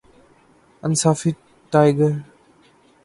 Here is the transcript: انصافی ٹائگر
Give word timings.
انصافی 0.83 1.31
ٹائگر 1.73 2.11